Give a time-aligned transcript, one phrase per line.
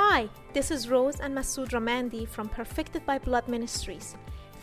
[0.00, 4.14] Hi, this is Rose and Masood Ramandi from Perfected by Blood Ministries.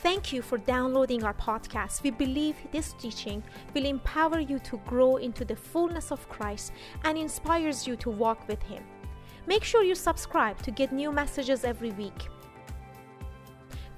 [0.01, 2.04] Thank you for downloading our podcast.
[2.04, 3.43] We believe this teaching
[3.74, 6.71] will empower you to grow into the fullness of Christ
[7.03, 8.82] and inspires you to walk with Him.
[9.46, 12.30] Make sure you subscribe to get new messages every week.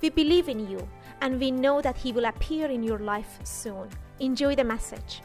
[0.02, 0.88] We believe in you
[1.22, 3.90] and we know that He will appear in your life soon.
[4.20, 5.22] Enjoy the message.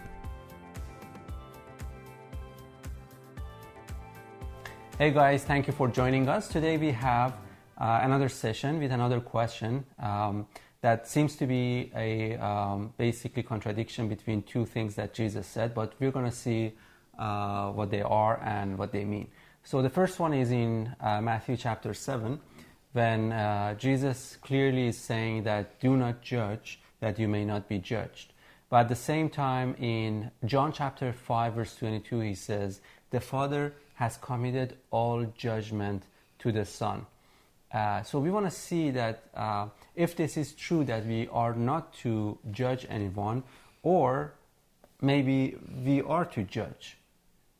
[4.99, 6.49] Hey guys, thank you for joining us.
[6.49, 7.33] Today we have
[7.79, 10.47] uh, another session with another question um,
[10.83, 15.95] that seems to be a um, basically contradiction between two things that Jesus said, but
[15.99, 16.75] we're going to see
[17.19, 19.29] uh, what they are and what they mean.
[19.65, 22.39] So the first one is in uh, Matthew chapter 7
[22.93, 27.79] when uh, Jesus clearly is saying that do not judge that you may not be
[27.79, 28.35] judged.
[28.69, 32.81] But at the same time, in John chapter 5, verse 22, he says,
[33.11, 36.05] The Father has committed all judgment
[36.39, 37.07] to the Son.
[37.73, 41.55] Uh, so we want to see that uh, if this is true, that we are
[41.55, 43.43] not to judge anyone,
[43.83, 44.35] or
[45.01, 46.99] maybe we are to judge.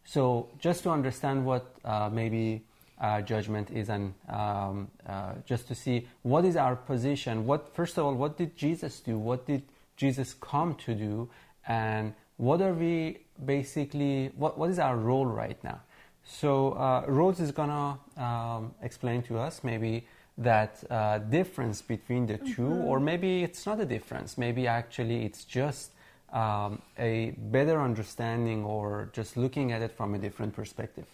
[0.05, 2.63] So just to understand what uh, maybe
[3.03, 7.99] uh, judgment is and um, uh, just to see what is our position what first
[7.99, 9.63] of all what did jesus do what did
[9.97, 11.29] jesus come to do
[11.67, 15.81] and what are we basically what, what is our role right now
[16.25, 20.07] so uh, rose is gonna um, explain to us maybe
[20.39, 22.85] that uh, difference between the 2 Mm-hmm.
[22.89, 25.91] or maybe it's not a difference maybe actually it's just
[26.33, 31.07] um, a better understanding or just looking at it from a different perspective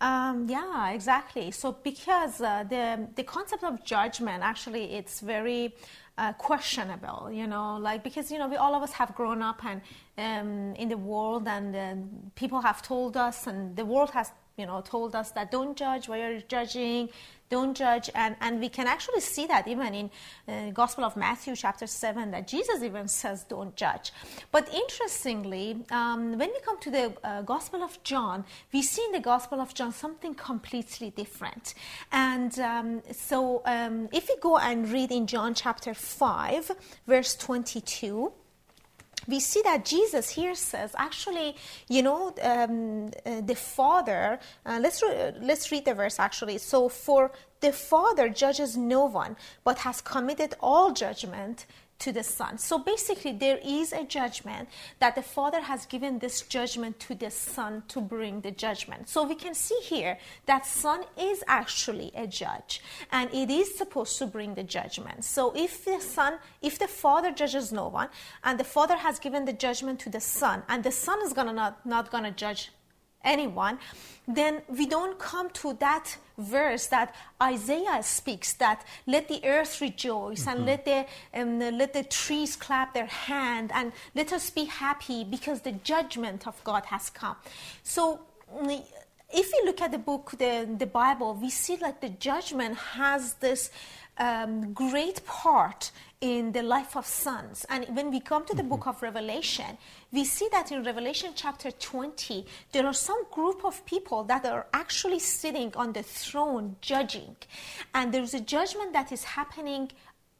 [0.00, 1.50] Um, yeah, exactly.
[1.52, 5.74] So because uh, the the concept of judgment actually it's very
[6.18, 9.64] uh, questionable, you know, like because you know we all of us have grown up
[9.64, 9.80] and
[10.18, 11.94] um, in the world and uh,
[12.34, 16.08] people have told us and the world has you know told us that don't judge
[16.08, 17.08] why are you judging
[17.52, 18.08] don't judge.
[18.14, 20.10] And, and we can actually see that even in
[20.48, 24.10] uh, gospel of matthew chapter 7 that jesus even says don't judge.
[24.50, 29.12] But interestingly um, when we come to the uh, gospel of john we see in
[29.12, 31.74] the gospel of john something completely different.
[32.10, 36.70] And um, so um, if we go and read in john chapter 5
[37.06, 38.32] verse 22
[39.26, 41.56] we see that Jesus here says, actually,
[41.88, 44.38] you know, um, uh, the Father.
[44.64, 46.58] Uh, let's re- let's read the verse actually.
[46.58, 51.66] So, for the Father judges no one, but has committed all judgment
[52.02, 52.58] to the Son.
[52.58, 54.68] So basically, there is a judgment
[54.98, 59.08] that the Father has given this judgment to the Son to bring the judgment.
[59.08, 64.18] So we can see here that Son is actually a judge, and it is supposed
[64.18, 65.24] to bring the judgment.
[65.24, 68.08] So if the Son, if the Father judges no one,
[68.44, 71.52] and the Father has given the judgment to the Son, and the Son is gonna
[71.52, 72.70] not not gonna judge
[73.24, 73.78] anyone,
[74.26, 80.46] then we don't come to that verse that Isaiah speaks that let the earth rejoice
[80.46, 85.24] and let the um, let the trees clap their hand and let us be happy
[85.24, 87.36] because the judgment of God has come.
[87.82, 88.20] So
[89.32, 93.34] if we look at the book, the, the Bible, we see like the judgment has
[93.34, 93.70] this
[94.18, 95.90] um, great part
[96.22, 97.66] in the life of sons.
[97.68, 99.76] And when we come to the book of Revelation,
[100.12, 104.66] we see that in Revelation chapter 20, there are some group of people that are
[104.72, 107.34] actually sitting on the throne judging.
[107.92, 109.90] And there's a judgment that is happening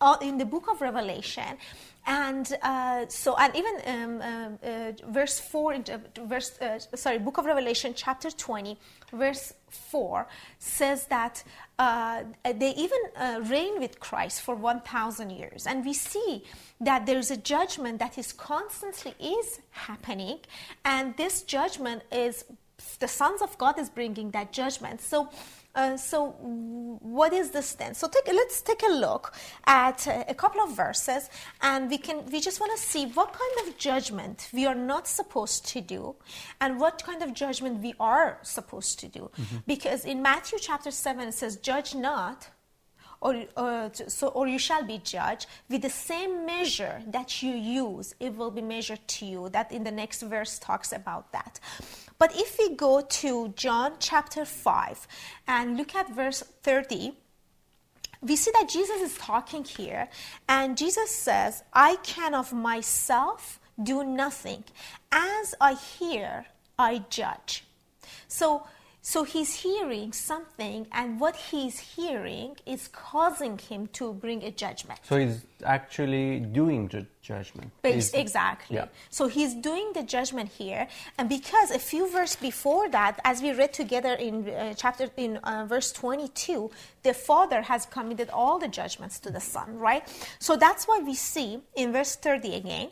[0.00, 1.58] uh, in the book of Revelation.
[2.04, 7.38] And uh, so, and even um, uh, uh, verse 4, uh, verse, uh, sorry, book
[7.38, 8.76] of Revelation, chapter 20,
[9.12, 10.26] verse 4
[10.58, 11.44] says that
[11.78, 15.66] they even reign with Christ for 1,000 years.
[15.66, 16.44] And we see
[16.80, 20.40] that there's a judgment that is constantly is happening.
[20.84, 22.44] And this judgment is,
[22.98, 25.00] the sons of God is bringing that judgment.
[25.00, 25.30] So,
[25.74, 26.30] uh, so
[27.00, 29.34] what is this then so take, let's take a look
[29.66, 31.30] at uh, a couple of verses
[31.62, 35.06] and we can we just want to see what kind of judgment we are not
[35.08, 36.14] supposed to do
[36.60, 39.30] and what kind of judgment we are supposed to do.
[39.66, 42.48] Because in matthew chapter 7 it says judge not
[43.22, 48.16] or, uh, so, or you shall be judged with the same measure that you use.
[48.18, 49.48] It will be measured to you.
[49.48, 51.60] That in the next verse talks about that
[52.22, 55.08] but if we go to john chapter 5
[55.48, 57.12] and look at verse 30
[58.20, 60.08] we see that jesus is talking here
[60.48, 64.64] and jesus says i can of myself do nothing.
[65.10, 66.46] As i hear
[66.78, 67.64] i judge.
[68.28, 68.66] So
[69.04, 75.00] So he's hearing something, and what he's hearing is causing him to bring a judgment.
[75.02, 77.72] So he's actually doing ju- judgment.
[77.82, 78.76] Based, exactly.
[78.76, 78.86] Yeah.
[79.10, 80.86] So he's doing the judgment here,
[81.18, 85.38] and because a few verses before that, as we read together in uh, chapter in
[85.38, 86.70] uh, verse 22,
[87.02, 90.06] the Father has committed all the judgments to the Son, right?
[90.38, 92.90] So that's why we see in verse 30 again,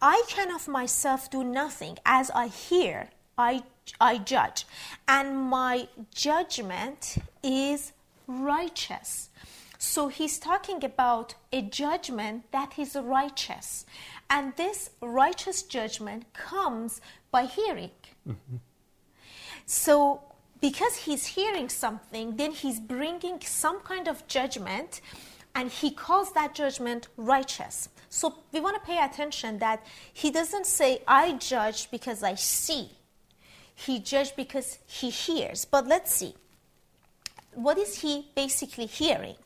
[0.00, 1.98] I can of myself do nothing.
[2.04, 3.62] As I hear, I
[4.00, 4.66] I judge,
[5.08, 7.92] and my judgment is
[8.26, 9.30] righteous.
[9.78, 13.84] So he's talking about a judgment that is righteous.
[14.30, 17.00] And this righteous judgment comes
[17.32, 17.90] by hearing.
[18.28, 18.56] Mm-hmm.
[19.66, 20.22] So
[20.60, 25.00] because he's hearing something, then he's bringing some kind of judgment
[25.54, 27.88] and he calls that judgment righteous.
[28.08, 32.92] So we want to pay attention that he doesn't say, I judge because I see.
[33.86, 35.64] He judged because he hears.
[35.64, 36.34] But let's see.
[37.54, 39.36] What is he basically hearing?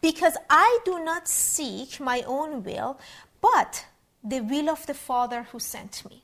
[0.00, 2.98] Because I do not seek my own will,
[3.40, 3.86] but
[4.24, 6.22] the will of the Father who sent me.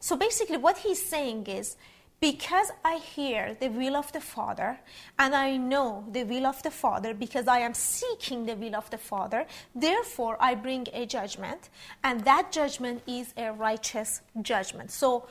[0.00, 1.76] So basically, what he's saying is
[2.20, 4.78] because I hear the will of the Father
[5.18, 8.90] and I know the will of the Father because I am seeking the will of
[8.90, 11.70] the Father, therefore I bring a judgment,
[12.04, 14.90] and that judgment is a righteous judgment.
[14.90, 15.26] So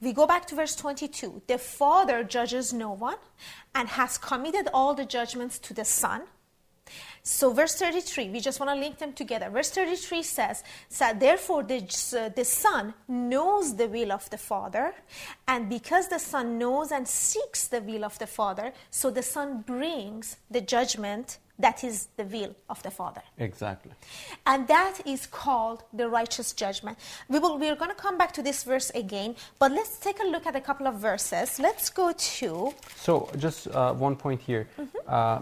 [0.00, 1.42] we go back to verse 22.
[1.46, 3.16] The Father judges no one
[3.74, 6.22] and has committed all the judgments to the Son.
[7.22, 9.50] So, verse 33, we just want to link them together.
[9.50, 11.80] Verse 33 says, so Therefore, the,
[12.34, 14.94] the Son knows the will of the Father,
[15.46, 19.62] and because the Son knows and seeks the will of the Father, so the Son
[19.66, 23.22] brings the judgment that is the will of the Father.
[23.38, 23.92] Exactly.
[24.46, 26.98] And that is called the righteous judgment.
[27.28, 30.26] We will we're going to come back to this verse again, but let's take a
[30.26, 31.58] look at a couple of verses.
[31.58, 34.68] Let's go to So just uh, one point here.
[34.78, 34.96] Mm-hmm.
[35.06, 35.40] Uh,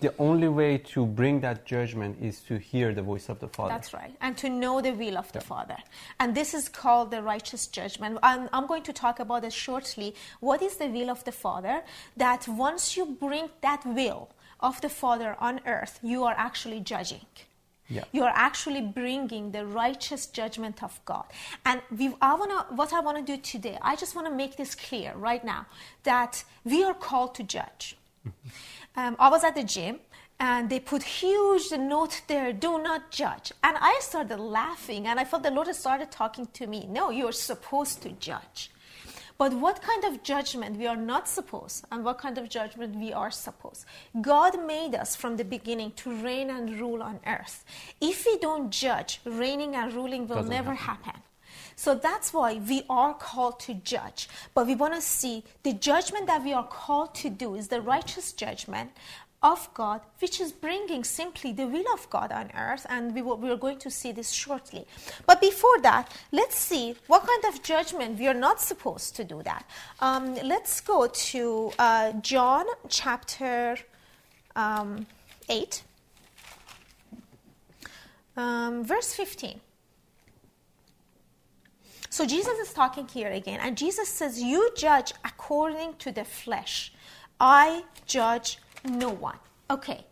[0.00, 3.74] the only way to bring that judgment is to hear the voice of the Father.
[3.74, 4.12] That's right.
[4.20, 5.44] And to know the will of the Yeah.
[5.44, 5.76] Father.
[6.18, 8.18] And this is called the righteous judgment.
[8.22, 10.14] I'm, I'm going to talk about it shortly.
[10.40, 11.82] What is the will of the Father?
[12.16, 14.30] That once you bring that will
[14.60, 17.26] of the Father on earth, you are actually judging.
[17.88, 18.04] Yeah.
[18.10, 21.24] You are actually bringing the righteous judgment of God.
[21.64, 24.56] And we, I wanna, what I want to do today, I just want to make
[24.56, 25.66] this clear right now
[26.02, 27.96] that we are called to judge.
[28.96, 30.00] Um, I was at the gym
[30.40, 35.24] and they put huge note there do not judge and i started laughing and i
[35.24, 38.70] felt the lord started talking to me no you're supposed to judge
[39.38, 43.12] but what kind of judgment we are not supposed and what kind of judgment we
[43.12, 43.84] are supposed?
[44.20, 47.64] God made us from the beginning to reign and rule on earth.
[48.00, 51.20] If we don't judge reigning and ruling will Doesn't never happen.
[51.76, 54.28] so that's why we are called to judge.
[54.54, 57.80] But we want to see the judgment that we are called to do is the
[57.82, 58.90] righteous judgment
[59.46, 62.84] of God, which is bringing simply the will of God on earth.
[62.88, 64.86] And we, will, we are going to see this shortly.
[65.24, 69.42] But before that, let's see what kind of judgment we are not supposed to do
[69.44, 69.64] that.
[70.00, 73.76] Um, let's go to uh, John chapter
[74.56, 75.06] um,
[75.48, 75.82] 8,
[78.36, 79.60] um, verse 15.
[82.10, 86.92] So Jesus is talking here again, and Jesus says, You judge according to the flesh.
[87.38, 89.38] I judge no one.
[89.70, 90.04] Okay.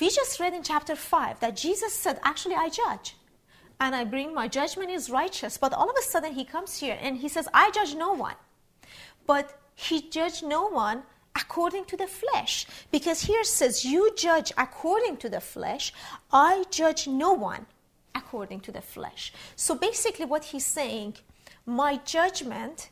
[0.00, 3.16] We just read in chapter 5 that Jesus said, Actually, I judge.
[3.80, 5.56] And I bring my judgment is righteous.
[5.58, 8.36] But all of a sudden, he comes here and he says, I judge no one.
[9.26, 11.02] But he judged no one
[11.34, 12.66] according to the flesh.
[12.90, 15.92] Because here says, You judge according to the flesh.
[16.32, 17.66] I judge no one
[18.14, 19.32] according to the flesh.
[19.56, 21.14] So basically, what he's saying,
[21.66, 22.90] my judgment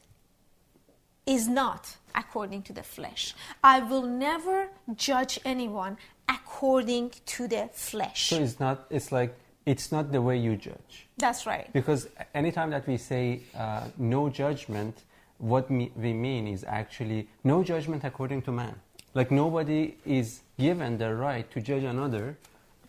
[1.26, 3.34] is not according to the flesh.
[3.62, 5.96] I will never judge anyone
[6.28, 8.28] according to the flesh.
[8.28, 8.86] So it's not.
[8.90, 9.34] It's like
[9.66, 11.06] it's not the way you judge.
[11.18, 11.72] That's right.
[11.72, 15.02] Because anytime that we say uh, no judgment,
[15.38, 18.74] what me- we mean is actually no judgment according to man.
[19.14, 22.36] Like nobody is given the right to judge another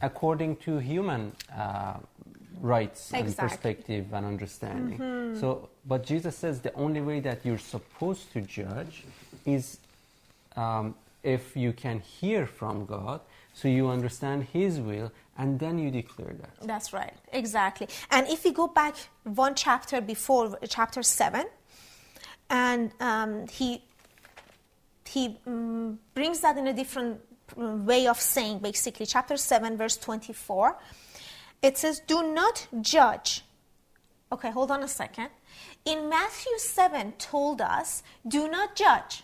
[0.02, 1.96] according to human uh,
[2.64, 5.36] rights and perspective and understanding.
[5.40, 9.04] So, but Jesus says the only way that you're supposed to judge
[9.46, 9.78] is
[10.56, 13.20] um, if you can hear from God,
[13.54, 16.66] so you understand His will, and then you declare that.
[16.66, 17.88] That's right, exactly.
[18.10, 21.46] And if we go back one chapter before, chapter 7,
[22.50, 23.84] and um, he,
[25.06, 27.20] he mm, brings that in a different
[27.58, 30.78] mm, way of saying, basically, chapter 7, verse 24.
[31.64, 33.44] It says, Do not judge.
[34.32, 35.30] Okay, hold on a second.
[35.86, 39.24] in Matthew 7 told us, do not judge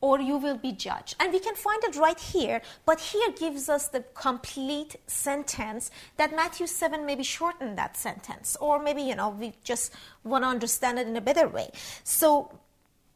[0.00, 1.16] or you will be judged.
[1.18, 6.34] And we can find it right here, but here gives us the complete sentence that
[6.34, 10.98] Matthew 7 maybe shortened that sentence, or maybe, you know, we just want to understand
[10.98, 11.70] it in a better way.
[12.04, 12.52] So,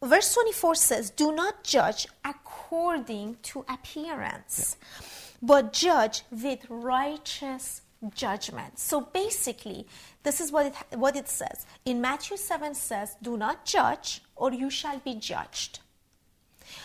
[0.03, 5.07] verse 24 says, Do not judge according to appearance, yeah.
[5.43, 7.83] But judge with righteous
[8.15, 8.79] judgment.
[8.79, 9.87] So basically,
[10.23, 11.67] this is what it, what it says.
[11.85, 15.81] In Matthew 7 says, Do not judge, or you shall be judged.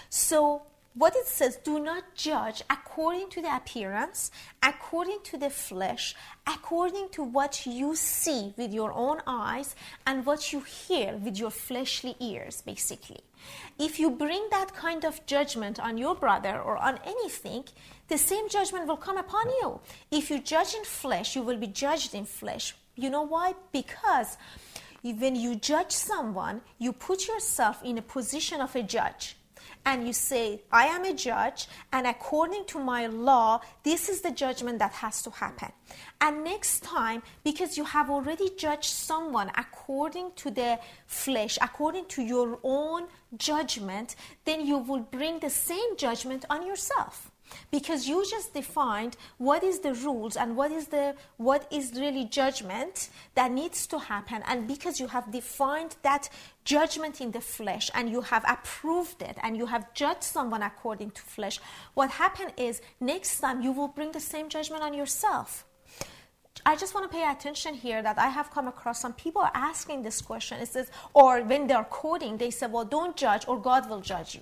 [0.09, 4.31] So, what it says, do not judge according to the appearance,
[4.63, 6.15] according to the flesh,
[6.47, 9.75] according to what you see with your own eyes
[10.07, 13.19] and what you hear with your fleshly ears, basically.
[13.77, 17.65] If you bring that kind of judgment on your brother or on anything,
[18.07, 19.79] the same judgment will come upon you.
[20.11, 22.75] If you judge in flesh, you will be judged in flesh.
[22.95, 23.53] You know why?
[23.71, 24.37] Because
[25.01, 29.35] when you judge someone, you put yourself in a position of a judge
[29.85, 34.31] and you say, I am a judge, and according to my law, this is the
[34.31, 35.71] judgment that has to happen.
[36.19, 42.23] And next time, because you have already judged someone according to the flesh, according to
[42.23, 44.15] your own judgment,
[44.45, 47.31] then you will bring the same judgment on yourself
[47.71, 52.25] because you just defined what is the rules and what is the what is really
[52.25, 56.29] judgment that needs to happen and because you have defined that
[56.63, 61.11] judgment in the flesh and you have approved it and you have judged someone according
[61.11, 61.59] to flesh
[61.93, 65.65] what happened is next time you will bring the same judgment on yourself
[66.65, 69.51] I just want to pay attention here that I have come across some people are
[69.53, 70.59] asking this question.
[70.59, 74.33] It says, or when they're quoting, they say, well, don't judge or God will judge
[74.33, 74.41] you.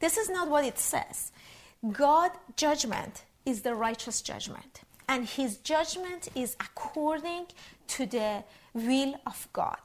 [0.00, 1.30] This is not what it says.
[1.88, 7.46] God judgment is the righteous judgment and his judgment is according
[7.88, 8.44] to the
[8.74, 9.78] will of God.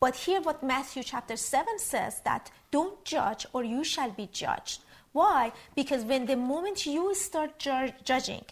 [0.00, 4.80] But here what Matthew chapter 7 says that don't judge or you shall be judged.
[5.12, 5.52] Why?
[5.76, 8.44] Because when the moment you start ju- judging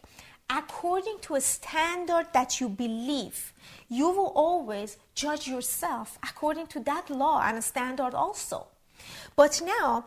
[0.50, 3.54] according to a standard that you believe,
[3.88, 8.66] you will always judge yourself according to that law and a standard also.
[9.34, 10.04] But now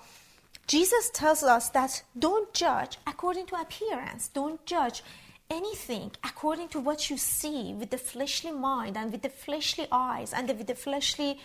[0.68, 4.30] Jesus tells us that don't judge according to appearance.
[4.30, 5.04] Don't judge
[5.50, 10.34] anything according to what you see with the fleshly mind and with the fleshly eyes
[10.34, 11.40] and with the fleshly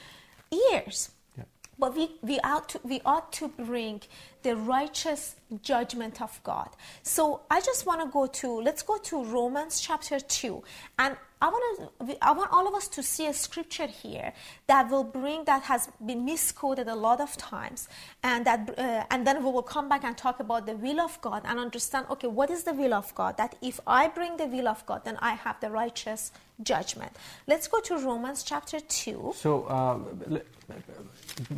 [0.72, 1.10] ears.
[1.36, 1.44] Yeah.
[1.78, 4.00] But we, we, ought to, we ought to bring
[4.42, 6.70] the righteous judgment of God.
[7.02, 10.62] So I just want to go to, let's go to Romans chapter 2.
[10.98, 14.32] And I want, to, I want all of us to see a scripture here
[14.66, 17.88] that will bring, that has been misquoted a lot of times.
[18.22, 21.18] And, that, uh, and then we will come back and talk about the will of
[21.22, 23.38] God and understand, okay, what is the will of God?
[23.38, 26.32] That if I bring the will of God, then I have the righteous
[26.62, 27.12] judgment.
[27.46, 29.32] Let's go to Romans chapter 2.
[29.34, 29.98] So uh,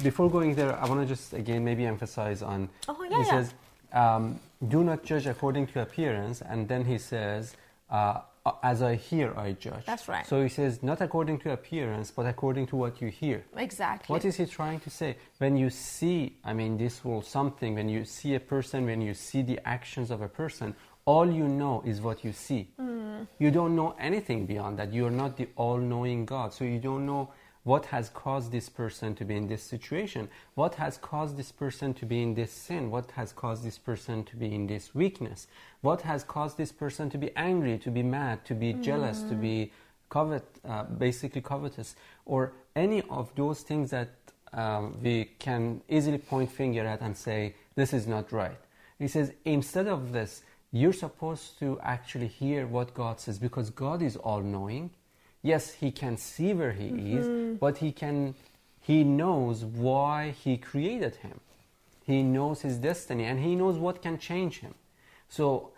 [0.02, 3.30] before going there, I want to just again maybe emphasize on Oh, yeah, he yeah.
[3.30, 3.54] says,
[3.92, 6.40] um, do not judge according to appearance.
[6.40, 7.56] And then he says,
[7.92, 8.22] uh,
[8.62, 9.84] as I hear, I judge.
[9.86, 10.26] That's right.
[10.26, 13.44] So he says, not according to appearance, but according to what you hear.
[13.56, 14.12] Exactly.
[14.12, 15.16] What is he trying to say?
[15.38, 19.14] When you see, I mean, this will something, when you see a person, when you
[19.14, 22.68] see the actions of a person, all you know is what you see.
[22.80, 23.28] Mm.
[23.38, 24.92] You don't know anything beyond that.
[24.92, 26.52] You are not the all knowing God.
[26.52, 27.30] So you don't know
[27.64, 30.28] what has caused this person to be in this situation?
[30.54, 32.90] What has caused this person to be in this sin?
[32.90, 35.46] What has caused this person to be in this weakness?
[35.80, 38.82] What has caused this person to be angry, to be mad, to be mm.
[38.82, 39.70] jealous, to be
[40.10, 41.94] covet, uh, basically covetous,
[42.26, 44.10] or any of those things that
[44.52, 48.58] um, we can easily point finger at and say this is not right.
[48.98, 50.42] He says instead of this,
[50.72, 54.90] you're supposed to actually hear what God says because God is all knowing
[55.42, 57.18] yes, he can see where he mm-hmm.
[57.18, 58.34] is, but he can
[58.80, 61.40] he knows why he created him.
[62.04, 64.74] He knows his destiny and he knows what can change him.
[65.28, 65.70] So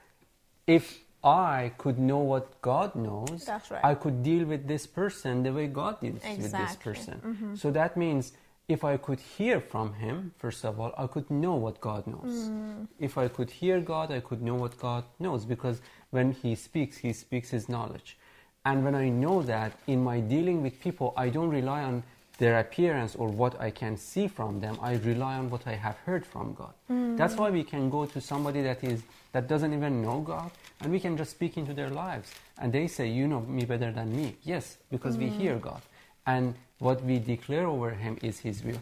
[0.67, 3.85] if I could know what God knows, right.
[3.85, 6.43] I could deal with this person the way God deals exactly.
[6.43, 7.21] with this person.
[7.25, 7.55] Mm-hmm.
[7.57, 8.33] So that means
[8.69, 12.49] if I could hear from Him, first of all, I could know what God knows.
[12.49, 12.89] Mm.
[12.99, 15.81] If I could hear God, I could know what God knows because
[16.11, 18.17] when He speaks, He speaks His knowledge.
[18.65, 22.03] And when I know that in my dealing with people, I don't rely on
[22.39, 24.79] their appearance or what I can see from them.
[24.83, 26.73] I rely on what I have heard from God.
[26.91, 27.17] Mm.
[27.17, 29.03] That's why we can go to somebody that is
[29.33, 32.87] that doesn't even know God, and we can just speak into their lives, and they
[32.87, 35.21] say, "You know me better than me." Yes, because mm.
[35.21, 35.83] we hear God,
[36.27, 38.81] and what we declare over Him is His will.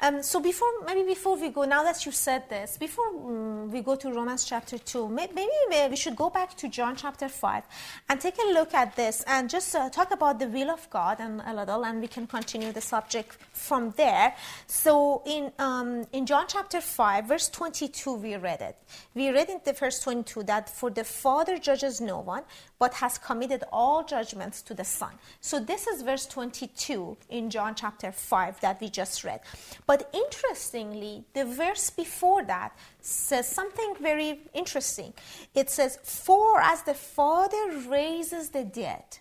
[0.00, 3.80] Um, so before, maybe before we go, now that you said this, before um, we
[3.80, 5.46] go to Romans chapter 2, maybe
[5.90, 7.64] we should go back to John chapter 5
[8.08, 11.18] and take a look at this and just uh, talk about the will of God
[11.20, 14.34] and a little, and we can continue the subject from there.
[14.66, 18.76] So in, um, in John chapter 5, verse 22, we read it.
[19.14, 22.42] We read in the verse 22 that for the Father judges no one,
[22.78, 25.12] but has committed all judgments to the Son.
[25.40, 29.40] So this is verse 22 in John chapter 5 that we just read.
[29.86, 35.14] But interestingly, the verse before that says something very interesting.
[35.54, 39.18] It says, For as the Father raises the dead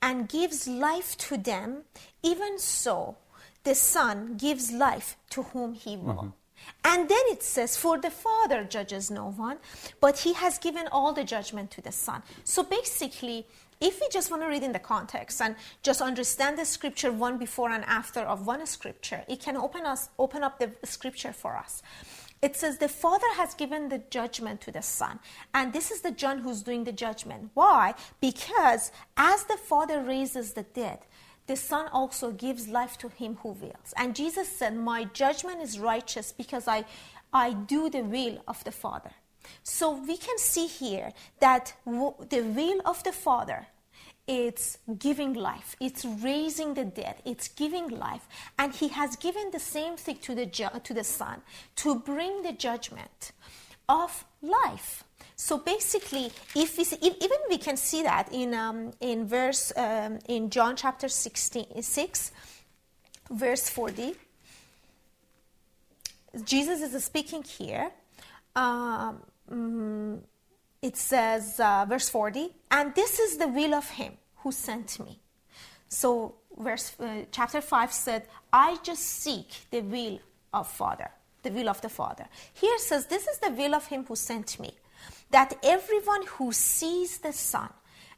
[0.00, 1.82] and gives life to them,
[2.22, 3.16] even so
[3.64, 6.14] the Son gives life to whom he will.
[6.14, 6.28] Mm-hmm.
[6.84, 9.58] And then it says, For the Father judges no one,
[10.00, 12.22] but he has given all the judgment to the Son.
[12.44, 13.46] So basically,
[13.82, 17.36] if we just want to read in the context and just understand the scripture one
[17.36, 21.56] before and after of one scripture, it can open us open up the scripture for
[21.56, 21.82] us.
[22.40, 25.20] It says the Father has given the judgment to the Son.
[25.54, 27.50] And this is the John who's doing the judgment.
[27.54, 27.94] Why?
[28.20, 30.98] Because as the Father raises the dead,
[31.46, 33.94] the Son also gives life to him who wills.
[33.96, 36.84] And Jesus said, My judgment is righteous because I,
[37.32, 39.12] I do the will of the Father.
[39.62, 43.66] So we can see here that w- the will of the Father
[44.28, 49.58] it's giving life it's raising the dead it's giving life and he has given the
[49.58, 51.42] same thing to the ju- to the son
[51.74, 53.32] to bring the judgment
[53.88, 55.02] of life
[55.42, 59.72] so basically, if we see, if, even we can see that in um, in verse
[59.76, 62.32] um, in John chapter 16, 6,
[63.28, 64.14] verse 40.
[66.44, 67.90] Jesus is speaking here.
[68.54, 70.20] Um, mm,
[70.80, 75.20] it says, uh, verse 40, and this is the will of him who sent me.
[75.88, 80.18] So, verse uh, chapter 5 said, I just seek the will
[80.52, 81.10] of Father,
[81.42, 82.26] the will of the Father.
[82.54, 84.72] Here says, This is the will of him who sent me
[85.30, 87.70] that everyone who sees the Son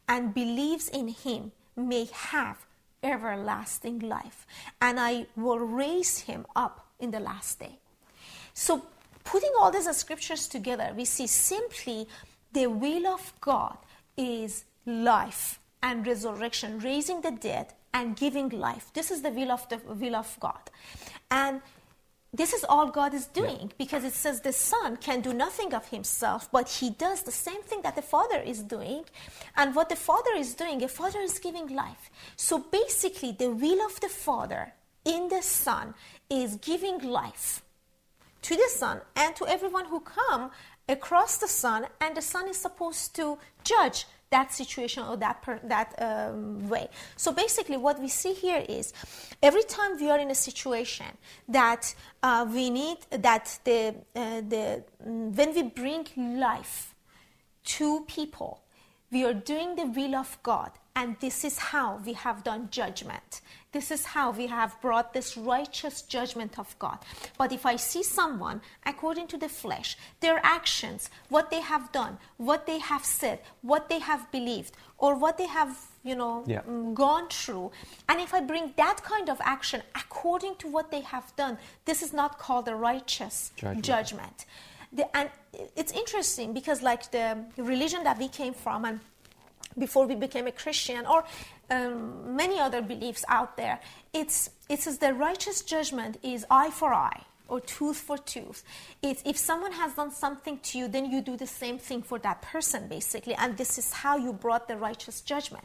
[0.09, 2.67] and believes in him may have
[3.03, 4.47] everlasting life,
[4.81, 7.79] and I will raise him up in the last day.
[8.53, 8.87] So,
[9.25, 12.07] putting all these scriptures together, we see simply
[12.53, 13.77] the will of God
[14.17, 18.91] is life and resurrection, raising the dead and giving life.
[18.95, 20.71] This is the will of the will of God.
[21.31, 21.61] And
[22.33, 25.89] this is all God is doing because it says the Son can do nothing of
[25.89, 29.05] himself, but he does the same thing that the Father is doing.
[29.57, 32.11] And what the Father is doing, the Father is giving life.
[32.37, 34.73] So basically, the will of the Father
[35.05, 35.95] in the Son
[36.29, 37.63] is giving life
[38.45, 40.51] to the Son and to everyone who come
[40.89, 45.61] across the Son and the Son is supposed to judge that situation or that per,
[45.65, 46.89] that um, way.
[47.17, 48.93] So basically, what we see here is
[49.43, 51.11] every time we are in a situation
[51.49, 54.85] that uh, we need that the uh, the
[55.39, 56.05] when we bring
[56.49, 56.95] life
[57.77, 58.53] to people,
[59.11, 63.41] we are doing the will of God, and this is how we have done judgment.
[63.75, 66.99] This is how we have brought this righteous judgment of God.
[67.37, 72.19] But if I see someone according to the flesh, their actions, what they have done,
[72.37, 76.63] what they have said, what they have believed, or what they have, you know, yeah.
[76.63, 77.73] Mm, gone through,
[78.09, 82.01] and if I bring that kind of action according to what they have done, this
[82.01, 83.85] is not called a righteous judgment.
[83.85, 84.47] judgment.
[84.93, 85.29] The, and
[85.75, 89.01] it's interesting because, like the religion that we came from, and
[89.77, 91.25] before we became a Christian, or
[91.75, 93.81] um, many other beliefs out there.
[94.13, 98.65] It's, it says the righteous judgment is eye for eye or tooth for tooth.
[99.03, 102.19] It's if someone has done something to you, then you do the same thing for
[102.21, 103.35] that person, basically.
[103.35, 105.65] And this is how you brought the righteous judgment.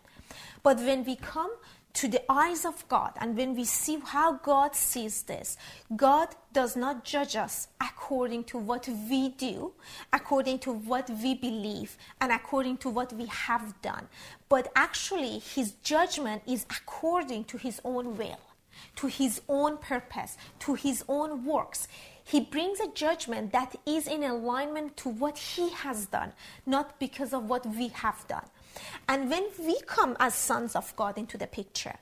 [0.62, 1.52] But when we come
[2.00, 5.58] to the eyes of God and when we see how God sees this,
[5.98, 9.74] God does not judge us according to what we do,
[10.14, 14.08] according to what we believe, and according to what we have done.
[14.48, 18.40] But actually, His judgment is according to His own will,
[18.96, 21.90] to His own purpose, to His own works.
[22.24, 26.32] He brings a judgment that is in alignment to what He has done,
[26.66, 28.46] not because of what we have done.
[29.08, 31.96] And when we come as sons of God into the picture,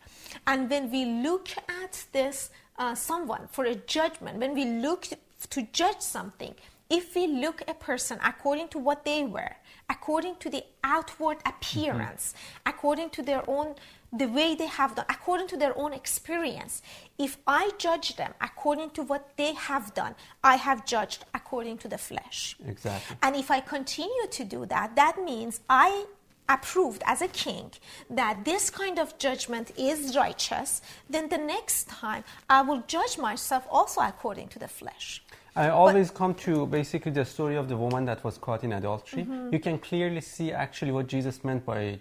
[0.46, 1.50] and when we look
[1.84, 5.08] at this uh, someone for a judgment, when we look
[5.50, 6.54] to judge something,
[6.90, 9.56] if we look a person according to what they were,
[9.90, 12.70] according to the outward appearance, mm-hmm.
[12.70, 13.76] according to their own
[14.14, 16.82] the way they have done, according to their own experience.
[17.18, 21.90] If I judge them according to what they have done, I have judged according to
[21.90, 22.56] the flesh.
[22.66, 23.18] Exactly.
[23.22, 26.06] And if I continue to do that, that means I
[26.50, 27.72] approved as a king
[28.10, 33.66] that this kind of judgment is righteous, then the next time I will judge myself
[33.70, 35.24] also according to the flesh.
[35.56, 39.24] I always come to basically the story of the woman that was caught in adultery.
[39.24, 39.54] Mm-hmm.
[39.54, 42.00] You can clearly see actually what Jesus meant by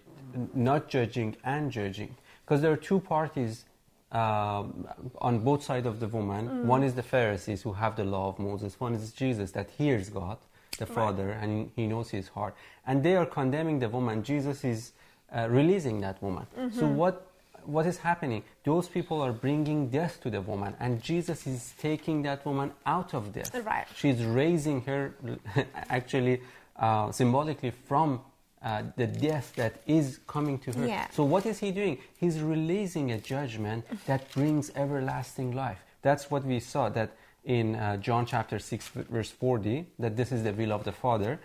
[0.54, 2.14] not judging and judging.
[2.44, 3.64] Because there are two parties
[4.12, 4.86] um,
[5.18, 6.48] on both sides of the woman.
[6.48, 6.64] Mm.
[6.64, 10.08] One is the Pharisees who have the law of Moses, one is Jesus that hears
[10.10, 10.38] God,
[10.76, 10.94] the Right.
[10.94, 12.54] Father, and he knows his heart.
[12.86, 14.22] And they are condemning the woman.
[14.22, 14.92] Jesus is
[15.34, 16.46] uh, releasing that woman.
[16.58, 16.78] Mm-hmm.
[16.78, 17.26] So, what
[17.66, 18.42] what is happening?
[18.64, 23.12] Those people are bringing death to the woman, and Jesus is taking that woman out
[23.14, 23.54] of death.
[23.54, 23.86] Right.
[23.94, 25.14] She's raising her,
[25.88, 26.42] actually,
[26.76, 28.20] uh, symbolically from
[28.62, 30.86] uh, the death that is coming to her.
[30.86, 31.08] Yeah.
[31.10, 31.98] So, what is he doing?
[32.18, 35.78] He's releasing a judgment that brings everlasting life.
[36.02, 37.10] That's what we saw that
[37.46, 41.40] in uh, John chapter 6, verse 40, that this is the will of the Father,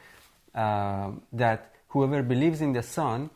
[0.54, 3.30] uh, that whoever believes in the Son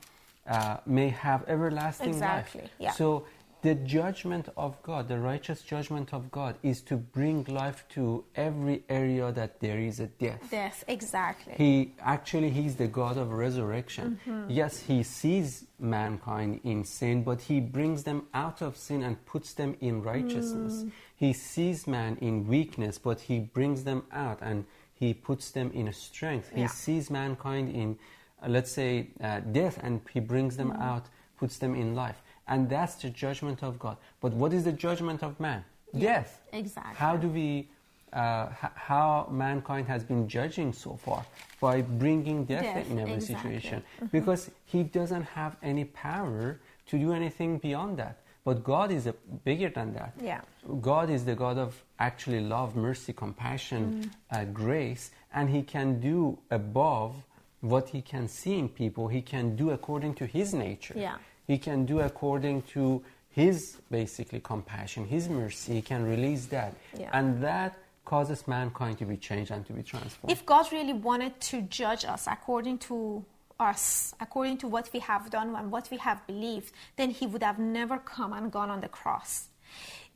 [0.47, 2.15] uh, may have everlasting life.
[2.15, 2.71] Exactly, life.
[2.79, 2.91] yeah.
[2.91, 3.25] So,
[3.65, 8.83] the judgment of God, the righteous judgment of God, is to bring life to every
[8.89, 10.39] area that there is a death.
[10.51, 11.55] Death, exactly.
[11.57, 14.19] He actually he's the God of resurrection.
[14.27, 14.51] Mm-hmm.
[14.51, 19.55] Yes, he sees mankind in sin, but he brings them out of sin and puts
[19.55, 20.83] them in righteousness.
[20.83, 20.91] Mm.
[21.15, 25.91] He sees man in weakness, but he brings them out and he puts them in
[25.91, 26.51] strength.
[26.53, 26.67] He Yeah.
[26.67, 27.97] sees mankind in,
[28.43, 30.81] uh, let's say, uh, death, and he brings them Mm.
[30.81, 31.05] out,
[31.39, 32.21] puts them in life.
[32.47, 33.97] And that's the judgment of God.
[34.21, 35.63] But what is the judgment of man?
[35.97, 36.41] Death.
[36.53, 36.95] exactly.
[36.95, 37.69] How do we,
[38.13, 41.25] uh, h- how mankind has been judging so far?
[41.61, 43.51] By bringing death, Death, in every exactly.
[43.51, 43.57] Mm-hmm.
[43.59, 43.83] situation.
[44.11, 48.17] Because he doesn't have any power to do anything beyond that.
[48.43, 50.13] But God is a, bigger than that.
[50.21, 50.41] Yeah.
[50.81, 54.41] God is the God of actually love, mercy, compassion, Mm.
[54.41, 57.15] uh, grace, and He can do above
[57.61, 59.07] what He can see in people.
[59.07, 60.93] He can do according to His nature.
[60.95, 61.15] Yeah.
[61.47, 65.73] He can do according to His basically compassion, His mercy.
[65.75, 67.09] He can release that, Yeah.
[67.13, 70.31] and that causes mankind to be changed and to be transformed.
[70.31, 73.25] If God really wanted to judge us according to
[73.59, 77.43] us, according to what we have done and what we have believed, then He would
[77.43, 79.49] have never come and gone on the cross.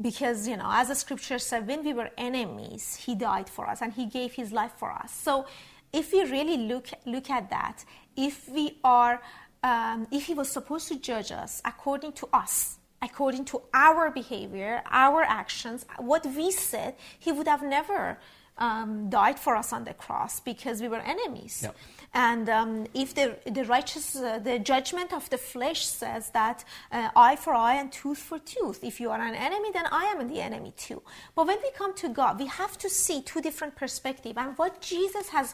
[0.01, 3.81] Because, you know, as the scripture said, when we were enemies, He died for us
[3.81, 5.11] and He gave His life for us.
[5.13, 5.45] So
[5.91, 7.83] if we really look, look at that,
[8.15, 9.21] if we are,
[9.63, 14.81] um, if He was supposed to judge us according to us, according to our behavior,
[14.91, 18.17] our actions, what we said, He would have never
[18.59, 21.61] um, died for us on the cross because we were enemies.
[21.63, 21.75] Yep.
[22.13, 27.09] And um, if the, the righteous, uh, the judgment of the flesh says that uh,
[27.15, 30.27] eye for eye and tooth for tooth, if you are an enemy, then I am
[30.27, 31.01] the enemy too.
[31.35, 34.35] But when we come to God, we have to see two different perspectives.
[34.37, 35.53] And what Jesus has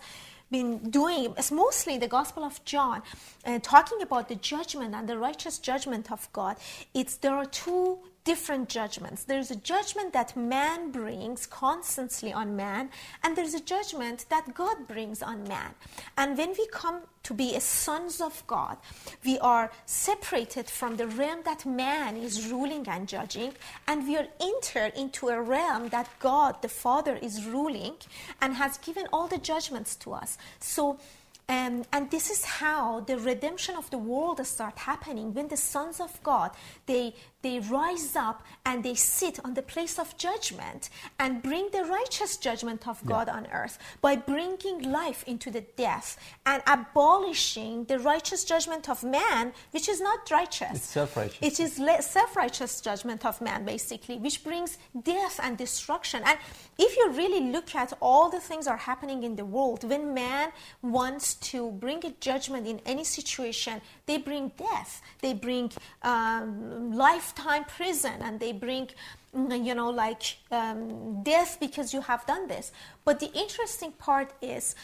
[0.51, 3.01] been doing, is mostly the Gospel of John,
[3.45, 6.57] uh, talking about the judgment and the righteous judgment of God,
[6.93, 9.23] it's there are two different judgments.
[9.23, 12.89] There's a judgment that man brings constantly on man,
[13.23, 15.75] and there's a judgment that God brings on man.
[16.17, 18.77] And when we come to be sons of God,
[19.23, 23.53] we are separated from the realm that man is ruling and judging,
[23.87, 27.93] and we are entered into a realm that God, the Father, is ruling
[28.41, 30.37] and has given all the judgments to us.
[30.59, 30.99] So
[31.47, 35.99] um, and this is how the redemption of the world start happening when the sons
[35.99, 36.51] of God
[36.87, 37.13] they
[37.45, 42.37] they rise up and they sit on the place of judgment and bring the righteous
[42.37, 48.43] judgment of God on earth by bringing life into the death and abolishing the righteous
[48.43, 50.75] judgment of man, which is not righteous.
[50.77, 51.37] It's self-righteous.
[51.49, 56.23] It is le- self-righteous judgment of man, basically, which brings death and destruction.
[56.25, 56.39] And
[56.79, 60.51] if you really look at all the things are happening in the world, when man
[60.81, 66.91] wants to bring a judgment in any situation, they bring death, they bring um,
[67.35, 68.89] lifetime prison, and they bring
[69.35, 72.71] mm, you know like um, death because you have done this.
[73.03, 74.75] But the interesting part is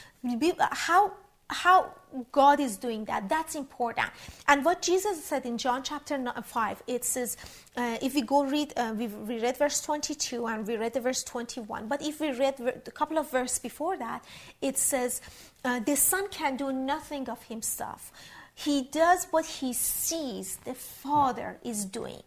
[0.71, 1.13] how
[1.49, 1.91] how
[2.31, 3.27] God is doing that.
[3.27, 4.07] That's important.
[4.47, 7.35] And what Jesus said in John chapter 5, it says,
[7.75, 11.01] uh, if we go read, uh, we, we read verse 22 and we read the
[11.01, 11.89] verse 21.
[11.89, 14.23] But if we read a couple of verses before that,
[14.61, 15.19] it says,
[15.65, 18.13] uh, the Son can do nothing of himself.
[18.53, 22.23] He does what he sees the Father is doing.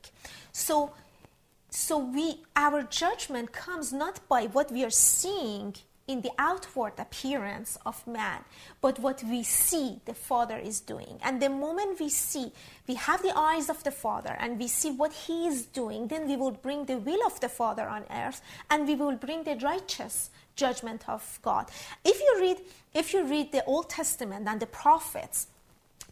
[0.52, 0.92] So,
[1.70, 5.74] so we, our judgment comes not by what we are seeing
[6.06, 8.44] in the outward appearance of man,
[8.82, 11.18] but what we see the Father is doing.
[11.22, 12.52] And the moment we see,
[12.86, 16.28] we have the eyes of the Father and we see what He is doing, then
[16.28, 19.56] we will bring the will of the Father on earth and we will bring the
[19.62, 21.70] righteous judgment of God.
[22.04, 22.58] If you read,
[22.92, 25.46] if you read the Old Testament and the prophets,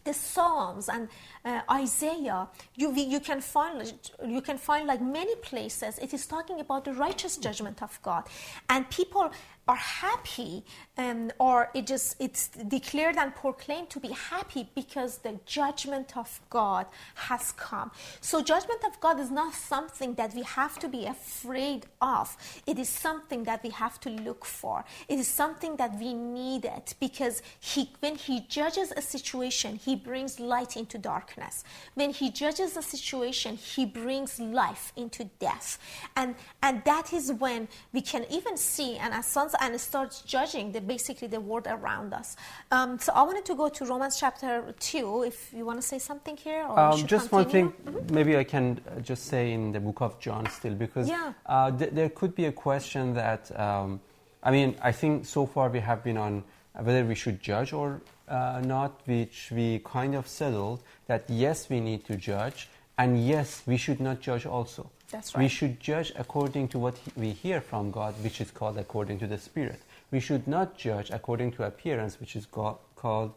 [0.03, 1.07] the Psalms and
[1.45, 3.93] uh, Isaiah, you, you can find
[4.25, 5.97] you can find like many places.
[5.99, 8.27] It is talking about the righteous judgment of God,
[8.69, 9.31] and people
[9.67, 10.63] are happy
[10.97, 16.41] um, or it just it's declared and proclaimed to be happy because the judgment of
[16.49, 17.89] god has come.
[18.19, 22.35] So judgment of god is not something that we have to be afraid of.
[22.67, 24.83] It is something that we have to look for.
[25.07, 29.95] It is something that we need it because he when he judges a situation he
[29.95, 31.63] brings light into darkness.
[31.93, 35.79] When he judges a situation he brings life into death.
[36.17, 40.71] And and that is when we can even see and as sons and starts judging
[40.71, 42.35] the basically the world around us.
[42.71, 45.23] Um, so I wanted to go to Romans chapter two.
[45.23, 47.43] If you want to say something here, or um, just continue.
[47.43, 48.13] one thing, Mm-hmm.
[48.15, 51.33] maybe I can uh, just say in the book of John still, because Yeah.
[51.45, 53.99] uh, th- there could be a question that um,
[54.43, 58.01] I mean, I think so far we have been on whether we should judge or
[58.27, 63.61] uh, not, which we kind of settled that yes, we need to judge, and yes,
[63.65, 64.89] we should not judge also.
[65.13, 69.19] That's We should judge according to what we hear from God, which is called according
[69.19, 69.79] to the Spirit.
[70.09, 73.33] We should not judge according to appearance, which is called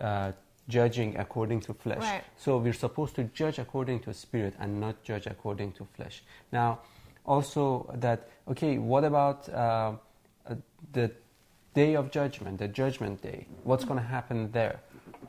[0.00, 0.32] uh,
[0.68, 2.00] judging according to flesh.
[2.00, 2.24] Right.
[2.36, 6.22] So we're supposed to judge according to spirit and not judge according to flesh.
[6.52, 6.80] Now,
[7.24, 9.92] also that okay, what about uh,
[10.46, 10.54] uh,
[10.92, 11.10] the
[11.74, 13.46] day of judgment, the judgment day?
[13.64, 14.80] What's going to happen there?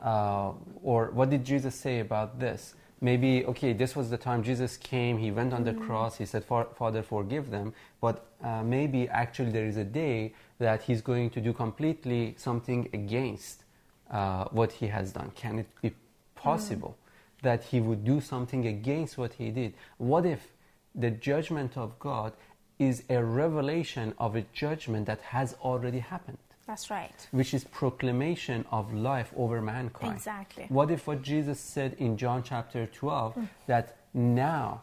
[0.02, 2.74] Uh, or what did Jesus say about this?
[3.02, 5.16] Maybe okay, this was the time Jesus came.
[5.16, 6.18] He went on the cross.
[6.18, 11.00] He said, "Father, forgive them." But uh, maybe actually there is a day that he's
[11.00, 13.64] going to do completely something against
[14.10, 15.30] uh, what he has done.
[15.34, 15.92] Can it be
[16.34, 16.98] possible
[17.42, 19.74] that he would do something against what he did?
[19.96, 20.48] What if
[20.94, 22.34] the judgment of God
[22.78, 26.38] is a revelation of a judgment that has already happened?
[26.70, 27.26] That's right.
[27.32, 30.14] Which is proclamation of life over mankind.
[30.14, 30.66] Exactly.
[30.68, 34.82] What if what Jesus said in John chapter 12 that now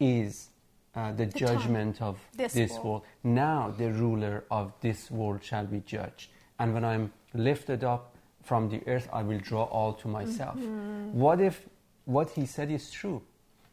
[0.00, 0.48] is
[0.94, 1.38] uh, the, time.
[1.42, 2.84] judgment of This this, world.
[2.84, 3.02] world.
[3.22, 6.30] Now the ruler of this world shall be judged.
[6.58, 10.56] And when I'm lifted up from the earth, I will draw all to myself.
[11.12, 11.66] What if
[12.06, 13.20] what he said is true?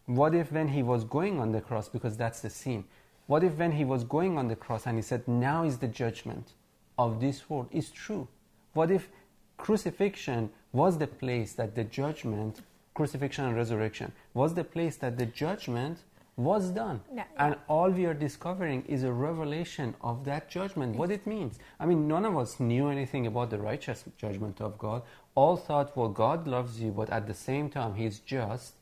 [0.06, 2.84] What if when he was going on the cross, because that's the scene,
[3.26, 5.88] what if when he was going on the cross and he said, Now is the
[5.88, 6.52] judgment
[6.98, 8.28] of this world, is true?
[8.74, 9.10] What if
[9.58, 12.62] crucifixion was the place that the judgment,
[12.94, 16.00] crucifixion and resurrection, was the place that the judgment
[16.36, 17.02] was done?
[17.14, 17.24] Yeah.
[17.38, 21.58] And all we are discovering is a revelation of that judgment, what it means.
[21.80, 25.02] I mean, none of us knew anything about the righteous judgment of God.
[25.36, 28.74] All thought, well, God loves you, but at the same time, He's just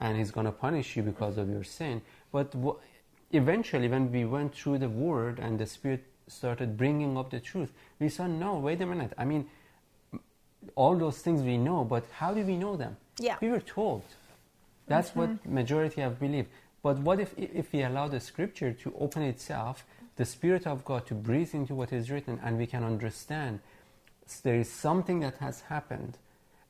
[0.00, 2.02] and He's going to punish you because of your sin.
[2.32, 2.78] But w-
[3.32, 7.72] eventually, when we went through the Word and the Spirit started bringing up the truth,
[7.98, 9.12] we saw, no, wait a minute.
[9.18, 9.46] I mean,
[10.74, 12.96] all those things we know, but how do we know them?
[13.18, 13.36] Yeah.
[13.40, 14.02] We were told.
[14.86, 15.54] That's what mm-hmm.
[15.54, 16.48] majority have believed.
[16.82, 19.84] But what if, if we allow the scripture to open itself,
[20.16, 23.60] the Spirit of God to breathe into what is written, and we can understand
[24.42, 26.16] there is something that has happened,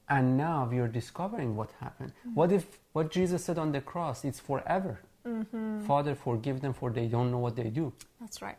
[0.09, 2.13] and now we are discovering what happened.
[2.21, 2.35] Mm-hmm.
[2.35, 5.01] What if what Jesus said on the cross is forever?
[5.27, 5.87] Mm-hmm.
[5.87, 7.93] Father, forgive them, for they don't know what they do.
[8.21, 8.57] That's right.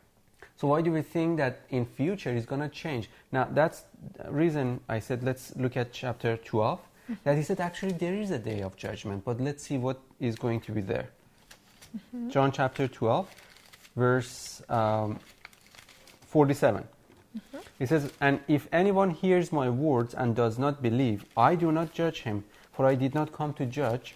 [0.62, 3.10] So why do we think that in future it's going to change?
[3.32, 3.84] Now that's
[4.16, 6.80] the reason I said let's look at chapter 12.
[6.80, 7.14] Mm-hmm.
[7.24, 10.36] That he said actually there is a day of judgment, but let's see what is
[10.36, 11.10] going to be there.
[11.98, 12.30] Mm-hmm.
[12.30, 13.28] John chapter 12,
[13.96, 15.20] verse um,
[16.28, 16.84] 47.
[16.84, 17.58] Mm-hmm.
[17.80, 21.92] He says, And if anyone hears my words and does not believe, I do not
[21.92, 24.14] judge him, for I did not come to judge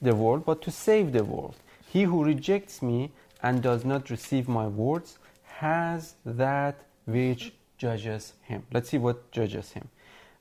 [0.00, 1.56] the world, but to save the world.
[1.84, 3.10] He who rejects me
[3.42, 5.18] and does not receive my words
[5.60, 8.66] has that which judges him.
[8.72, 9.88] Let's see what judges him.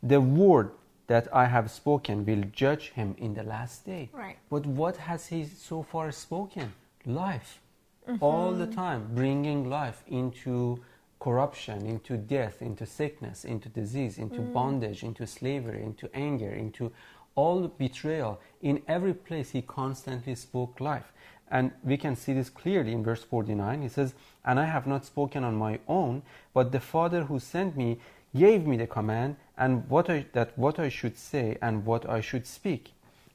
[0.01, 0.71] The word
[1.07, 4.09] that I have spoken will judge him in the last day.
[4.13, 4.37] Right.
[4.49, 6.71] But what has he so far spoken?
[7.05, 7.59] Life.
[8.07, 8.23] Mm-hmm.
[8.23, 10.79] All the time, bringing life into
[11.19, 14.53] corruption, into death, into sickness, into disease, into mm.
[14.53, 16.91] bondage, into slavery, into anger, into
[17.35, 18.39] all betrayal.
[18.61, 21.11] In every place, he constantly spoke life.
[21.51, 23.81] And we can see this clearly in verse 49.
[23.81, 24.13] He says,
[24.45, 26.21] And I have not spoken on my own,
[26.53, 27.99] but the Father who sent me
[28.35, 32.21] gave me the command and what I, that what I should say and what I
[32.21, 32.91] should speak.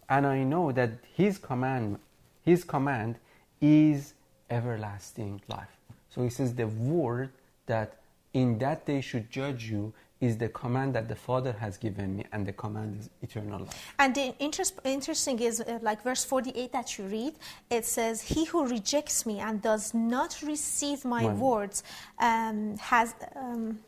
[0.08, 1.98] And I know that his command,
[2.44, 3.16] his command
[3.60, 4.14] is
[4.50, 5.76] everlasting life.
[6.10, 7.30] So he says the word
[7.66, 7.96] that
[8.32, 9.92] in that day should judge you
[10.24, 13.94] is the command that the Father has given me, and the command is eternal life.
[13.98, 17.34] And the interest, interesting is uh, like verse 48 that you read,
[17.70, 21.82] it says, He who rejects me and does not receive my My- words
[22.18, 23.14] um, has.
[23.36, 23.80] Um,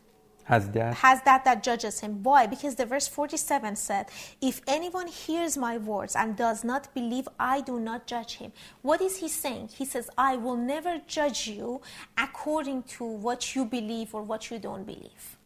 [0.43, 2.23] has that has that that judges him.
[2.23, 2.47] Why?
[2.47, 4.05] Because the verse 47 said
[4.41, 8.53] if anyone hears my words and does not believe i do not judge him.
[8.81, 9.71] What is he saying?
[9.73, 11.81] He says i will never judge you
[12.17, 15.36] according to what you believe or what you don't believe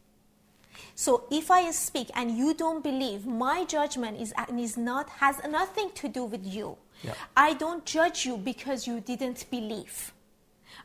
[0.95, 5.91] so if I speak and you don't believe, my judgment is, is not has nothing
[5.95, 6.77] to do with you.
[7.03, 7.13] Yeah.
[7.35, 10.13] I don't judge you because you didn't believe.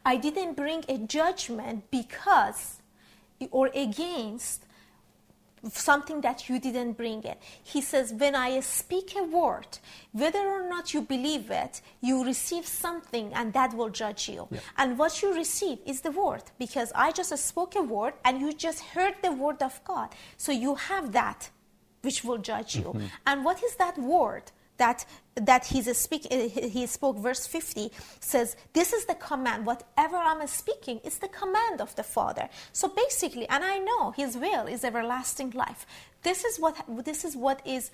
[0.05, 2.81] I didn't bring a judgment because
[3.51, 4.66] or against
[5.71, 7.41] something that you didn't bring it.
[7.63, 9.79] He says, When I speak a word,
[10.13, 14.49] whether or not you believe it, you receive something and that will judge you.
[14.51, 14.61] Yeah.
[14.79, 18.53] And what you receive is the word because I just spoke a word and you
[18.53, 20.11] just heard the word of God.
[20.37, 21.51] So you have that
[22.03, 22.85] which will judge you.
[22.85, 23.07] Mm-hmm.
[23.27, 24.53] And what is that word?
[24.79, 29.67] That that he's speak, he spoke verse 50 says this is the command.
[29.67, 32.49] Whatever i'm speaking is the command of the father.
[32.73, 35.87] So basically and i know his will is everlasting life.
[36.23, 37.91] This is what this is what is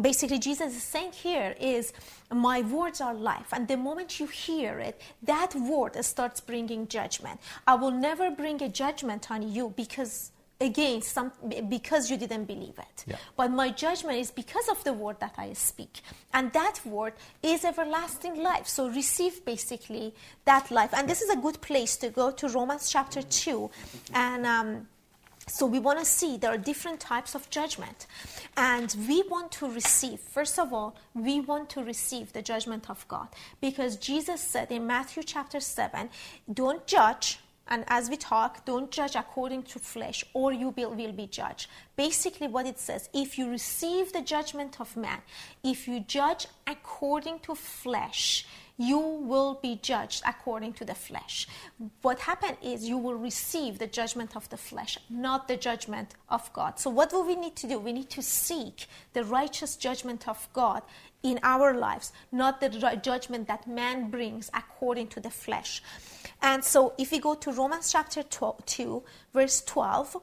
[0.00, 1.92] basically jesus is saying here is
[2.30, 3.48] my words are life.
[3.52, 7.40] And the moment you hear it that word starts bringing judgment.
[7.66, 11.32] I will never bring a judgment on you because against some
[11.68, 13.04] because you didn't believe it.
[13.06, 13.16] Yeah.
[13.36, 16.00] but my judgment is because of the word that i speak.
[16.32, 18.66] And that word is everlasting life.
[18.68, 20.92] So receive basically that life.
[20.94, 23.70] And this is a good place to go to romans chapter 2
[24.14, 24.86] and um,
[25.48, 28.06] so we want to see there are different types of judgment.
[28.56, 33.06] And we want to receive first of all we want to receive the judgment of
[33.08, 33.28] god.
[33.60, 36.08] Because jesus said in matthew chapter 7
[36.52, 37.40] don't judge
[37.72, 41.68] and as we talk, don't judge according to flesh, or you will, be judged.
[41.96, 45.22] Basically, what it says if you receive the judgment of man,
[45.64, 51.48] if you judge according to flesh, you will be judged according to the flesh.
[52.02, 56.52] What happened is you will receive the judgment of the flesh, not the judgment of
[56.52, 56.78] God.
[56.78, 57.78] So, what do we need to do?
[57.78, 60.82] We need to seek the righteous judgment of God
[61.22, 62.68] in our lives, not the
[63.02, 65.82] judgment that man brings according to the flesh.
[66.42, 69.02] And so, if we go to Romans chapter 12, 2,
[69.32, 70.16] verse 12,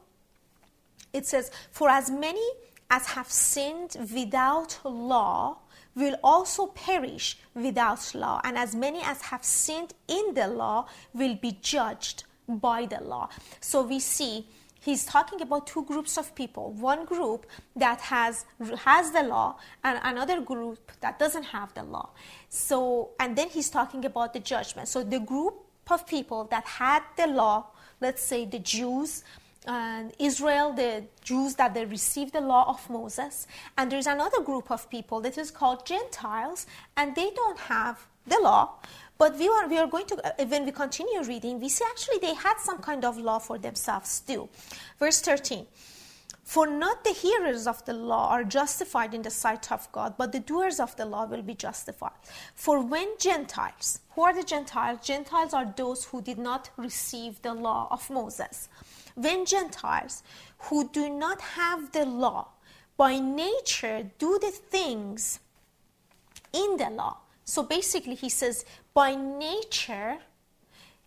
[1.13, 2.45] it says, For as many
[2.89, 5.59] as have sinned without law
[5.95, 11.35] will also perish without law, and as many as have sinned in the law will
[11.35, 13.29] be judged by the law.
[13.59, 14.47] So we see
[14.81, 16.71] he's talking about two groups of people.
[16.73, 18.45] One group that has
[18.79, 22.09] has the law and another group that doesn't have the law.
[22.49, 24.87] So and then he's talking about the judgment.
[24.87, 27.67] So the group of people that had the law
[28.01, 29.23] let's say the jews
[29.67, 33.45] and Israel, the Jews that they received the law of Moses,
[33.77, 38.39] and there's another group of people that is called Gentiles, and they don't have the
[38.41, 38.75] law.
[39.17, 42.33] But we are, we are going to, when we continue reading, we see actually they
[42.33, 44.47] had some kind of law for themselves too.
[44.97, 45.67] Verse 13
[46.49, 50.31] For not the hearers of the law are justified in the sight of God, but
[50.31, 52.17] the doers of the law will be justified.
[52.55, 54.97] For when Gentiles, who are the Gentiles?
[55.03, 58.67] Gentiles are those who did not receive the law of Moses
[59.13, 60.23] when Gentiles
[60.57, 62.47] who do not have the law
[62.97, 65.39] by nature do the things
[66.51, 67.17] in the law.
[67.45, 70.17] So basically, he says, by nature,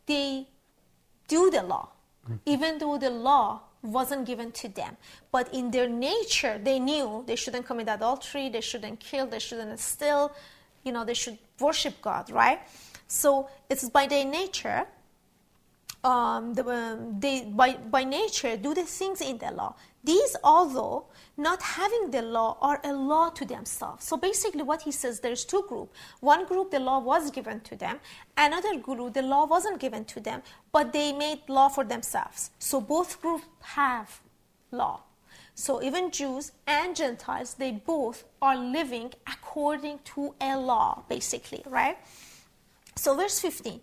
[0.07, 0.47] they
[1.27, 1.89] do the law,
[2.31, 2.39] mm.
[2.47, 4.97] even though the law wasn't given to them.
[5.31, 9.79] But in their nature, they knew they shouldn't commit adultery, they shouldn't kill, they shouldn't
[9.81, 10.33] steal,
[10.85, 12.61] you know, they should worship God, right?
[13.09, 14.87] So it's by their nature
[16.05, 19.75] um, the, um, they by, by nature do the things in the law.
[20.03, 24.05] These, although not having the law, are a law to themselves.
[24.05, 25.97] So basically, what he says, there's two groups.
[26.21, 28.01] One group, the law was given to them.
[28.37, 30.43] Another group, the law wasn't given to them,
[30.73, 32.51] but they made law for themselves.
[32.59, 34.21] So both groups have
[34.71, 35.01] law.
[35.55, 41.99] So even Jews and Gentiles, they both are living according to a law, basically, right?
[42.97, 43.81] So verse 15.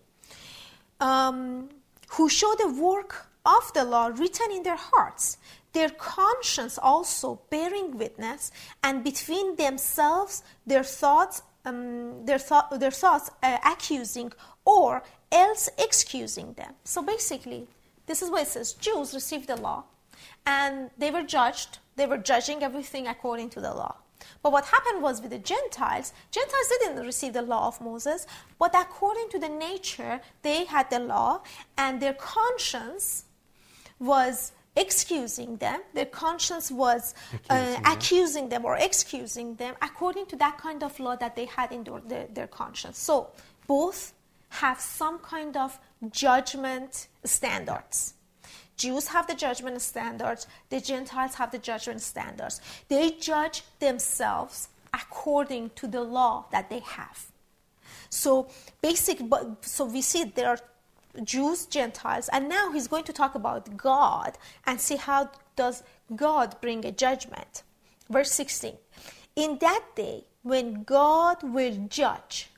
[0.99, 1.69] Um,
[2.11, 5.37] who show the work of the law written in their hearts,
[5.73, 8.51] their conscience also bearing witness,
[8.83, 12.39] and between themselves their thoughts, um, their,
[12.77, 14.31] their thoughts uh, accusing
[14.65, 16.73] or else excusing them.
[16.83, 17.67] So basically,
[18.05, 19.83] this is what it says: Jews received the law,
[20.45, 21.79] and they were judged.
[21.95, 23.95] They were judging everything according to the law.
[24.41, 28.25] But what happened was with the Gentiles, Gentiles didn't receive the law of Moses,
[28.57, 31.41] but according to the nature, they had the law,
[31.77, 33.25] and their conscience
[33.99, 35.81] was excusing them.
[35.93, 37.13] Their conscience was
[37.49, 38.63] uh, Accusing them.
[38.63, 41.99] them or excusing them according to that kind of law that they had in their,
[42.11, 42.97] their, their conscience.
[42.97, 43.15] So
[43.67, 44.13] both
[44.49, 45.77] have some kind of
[46.11, 48.13] judgment standards.
[48.77, 52.61] Jews have the judgment standards, the Gentiles have the judgment standards.
[52.87, 57.25] They judge themselves according to the law that they have.
[58.09, 58.47] So
[58.81, 59.19] basic,
[59.61, 60.59] so we see there are
[61.23, 65.83] Jews, Gentiles, and now he's going to talk about God and see how does
[66.15, 67.63] God bring a judgment.
[68.09, 68.77] Verse 16.
[69.35, 72.49] In that day, when God will judge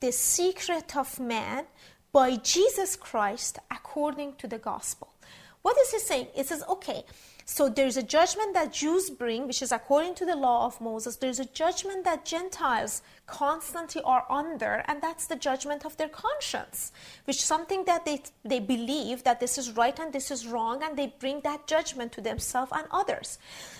[0.00, 1.64] the secret of man
[2.12, 5.14] by Jesus Christ according to the gospel.
[5.62, 6.26] What is he saying?
[6.36, 7.04] It says, okay,
[7.44, 11.16] so there's a judgment that Jews bring, which is according to the law of Moses.
[11.16, 16.92] There's a judgment that Gentiles constantly are under, and that's the judgment of their conscience,
[17.24, 20.98] which something that they, they believe that this is right and this is wrong, and
[20.98, 23.38] they bring that judgment to themselves and others.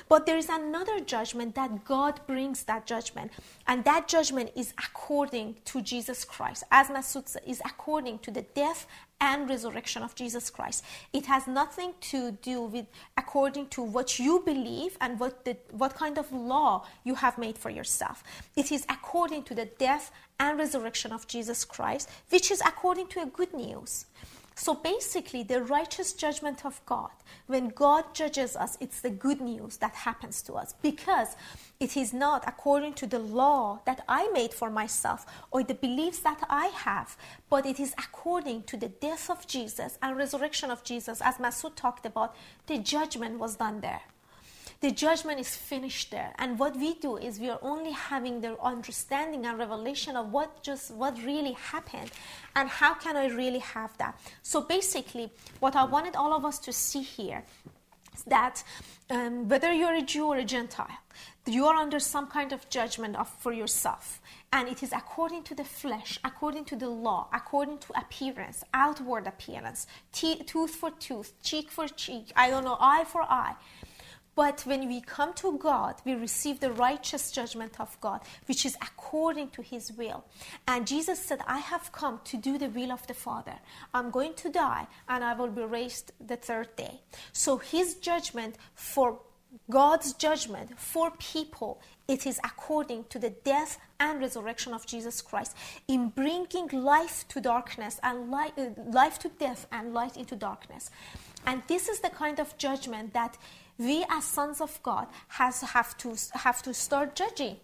[0.09, 3.30] But there is another judgment that God brings that judgment,
[3.66, 6.64] and that judgment is according to Jesus Christ.
[6.70, 8.86] As Masood is according to the death
[9.22, 10.84] and resurrection of Jesus Christ.
[11.12, 12.86] It has nothing to do with
[13.16, 17.57] according to what you believe and what the, what kind of law you have made
[17.57, 18.24] for yourself.
[18.57, 23.22] It is according to the death and resurrection of Jesus Christ, which is according to
[23.22, 24.07] a good news.
[24.55, 27.11] So basically, the righteous judgment of God,
[27.47, 31.36] when God judges us, it's the good news that happens to us because
[31.80, 36.18] it is not according to the law that I made for myself or the beliefs
[36.20, 37.16] that I have,
[37.49, 41.22] but it is according to the death of Jesus and resurrection of Jesus.
[41.22, 42.36] As Masood talked about,
[42.66, 44.03] the judgment was done there
[44.83, 46.35] the judgment is finished there.
[46.39, 50.62] And what we do is we are only having the understanding and revelation of what
[50.62, 52.11] just what really happened
[52.57, 54.18] and how can i really have that.
[54.43, 55.30] So basically
[55.61, 57.45] what i wanted all of us to see here
[58.14, 58.64] is that
[59.09, 60.99] um, whether you're a jew or a gentile
[61.47, 64.20] you are under some kind of judgment of, for yourself.
[64.53, 69.28] And it is according to the flesh according to the law according to appearance outward
[69.28, 73.55] appearance Te- tooth for tooth cheek for cheek i don't know eye for eye
[74.35, 78.76] but when we come to God, we receive the righteous judgment of God, which is
[78.76, 80.24] according to His will.
[80.66, 83.55] And Jesus said, I have come to do the will of the Father.
[83.93, 87.01] I'm going to die and I will be raised the third day.
[87.33, 89.20] So His judgment for
[89.68, 95.55] God's judgment for people, it is according to the death and resurrection of Jesus Christ
[95.89, 98.55] in bringing life to darkness and light,
[98.93, 100.91] life to death and light into darkness.
[101.47, 103.37] And this is the kind of judgment that
[103.83, 107.57] we as sons of God has have to have to start judging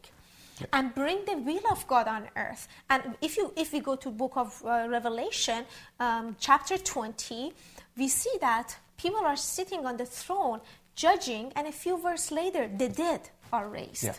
[0.73, 2.69] and bring the will of God on earth.
[2.91, 5.64] And if you if we go to book of uh, Revelation,
[6.01, 7.53] um, chapter 20,
[7.97, 10.61] we see that people are sitting on the throne
[10.99, 13.21] judging, and a few verses later, the dead
[13.53, 14.05] are raised.
[14.05, 14.14] Yeah.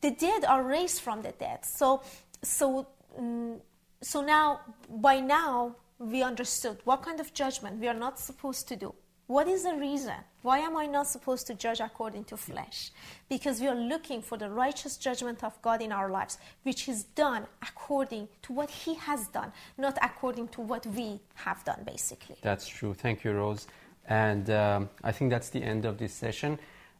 [0.00, 1.64] The dead are raised from the dead.
[1.64, 2.02] So,
[2.42, 2.86] so,
[3.18, 3.60] um,
[4.00, 8.76] so now, by now, we understood what kind of judgment we are not supposed to
[8.76, 8.94] do.
[9.32, 10.12] What is the reason?
[10.42, 12.90] Why am I not supposed to judge according to flesh?
[13.30, 17.04] Because we are looking for the righteous judgment of God in our lives, which is
[17.04, 22.36] done according to what He has done, not according to what we have done, basically.
[22.42, 22.92] That's true.
[22.92, 23.68] Thank you, Rose.
[24.06, 26.58] And um, I think that's the end of this session.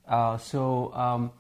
[0.09, 1.33] Uh, so um,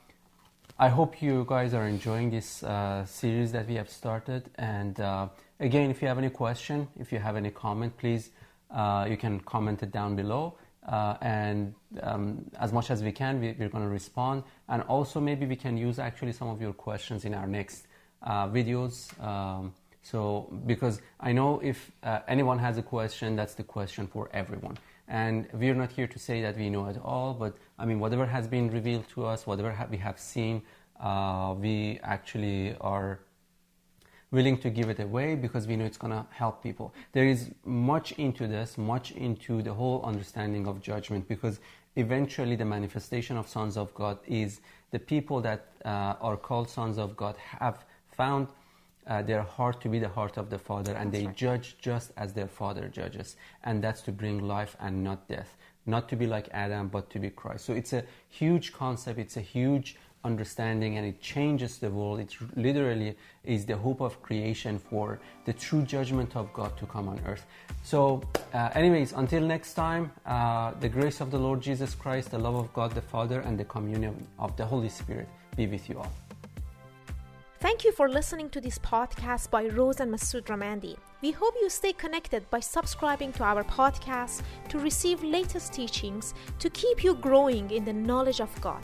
[0.79, 4.51] I hope you guys are enjoying this uh, series that we have started.
[4.57, 5.29] And uh,
[5.59, 8.29] again, if you have any question, if you have any comment, please
[8.71, 10.55] uh, you can comment it down below.
[10.87, 14.43] Uh, and um, as much as we can, we, are going to respond.
[14.69, 17.87] And also, maybe we can use actually some of your questions in our next
[18.23, 18.97] uh, videos.
[19.23, 19.73] Um,
[20.03, 24.77] so, because I know if uh, anyone has a question, that's the question for everyone.
[25.07, 28.27] And we're not here to say that we know it all, but I mean, whatever
[28.27, 30.63] has been revealed to us, whatever ha- we have seen,
[30.99, 33.21] uh, we actually are
[34.33, 36.93] willing to give it away because we know it's going to help people.
[37.13, 41.61] There is much into this, much into the whole understanding of judgment because
[41.97, 44.61] eventually the manifestation of sons of God is
[44.91, 48.49] the people that uh, are called sons of God have found
[49.07, 52.33] uh, their heart to be the heart of the Father and they judge just as
[52.33, 53.37] their Father judges.
[53.65, 55.57] And that's to bring life and not death.
[55.85, 57.65] Not to be like Adam, but to be Christ.
[57.65, 62.21] So it's a huge concept, it's a huge understanding and it changes the world.
[62.21, 67.09] It literally is the hope of creation for the true judgment of God to come
[67.09, 67.45] on earth.
[67.83, 68.23] So,
[68.55, 72.55] uh, anyways, until next time, uh, the grace of the Lord Jesus Christ, the love
[72.55, 76.13] of God the Father, and the communion of the Holy Spirit be with you all.
[77.63, 80.97] Thank you for listening to this podcast by Rose and Masood Ramandi.
[81.23, 86.69] We hope you stay connected by subscribing to our podcast to receive latest teachings to
[86.71, 88.83] keep you growing in the knowledge of God.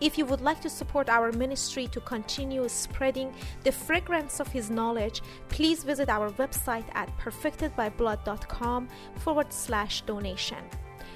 [0.00, 3.34] If you would like to support our ministry to continue spreading
[3.64, 10.64] the fragrance of His knowledge, please visit our website at perfectedbyblood.com forward slash donation.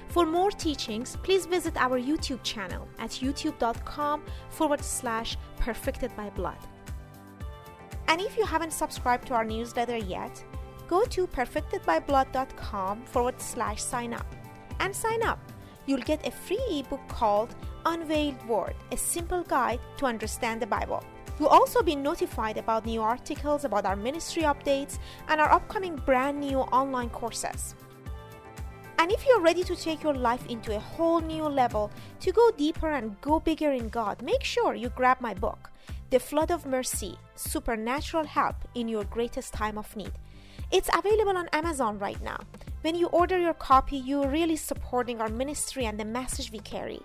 [0.09, 6.57] For more teachings, please visit our YouTube channel at youtube.com forward slash perfected by blood.
[8.07, 10.43] And if you haven't subscribed to our newsletter yet,
[10.87, 14.27] go to perfectedbyblood.com forward slash sign up
[14.79, 15.39] and sign up.
[15.85, 17.55] You'll get a free ebook called
[17.85, 21.03] Unveiled Word, a simple guide to understand the Bible.
[21.39, 26.39] You'll also be notified about new articles, about our ministry updates, and our upcoming brand
[26.39, 27.75] new online courses.
[28.97, 32.49] And if you're ready to take your life into a whole new level, to go
[32.51, 35.69] deeper and go bigger in God, make sure you grab my book,
[36.09, 40.13] The Flood of Mercy Supernatural Help in Your Greatest Time of Need.
[40.71, 42.39] It's available on Amazon right now.
[42.85, 47.01] When you order your copy, you're really supporting our ministry and the message we carry.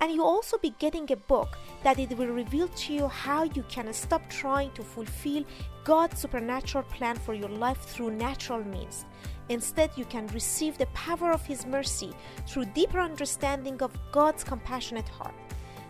[0.00, 3.64] And you'll also be getting a book that it will reveal to you how you
[3.68, 5.44] can stop trying to fulfill
[5.82, 9.06] God's supernatural plan for your life through natural means.
[9.48, 12.12] Instead, you can receive the power of His mercy
[12.46, 15.34] through deeper understanding of God's compassionate heart.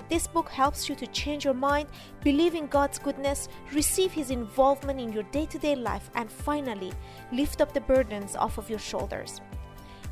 [0.09, 1.89] This book helps you to change your mind,
[2.23, 6.93] believe in God's goodness, receive His involvement in your day to day life, and finally,
[7.33, 9.41] lift up the burdens off of your shoulders.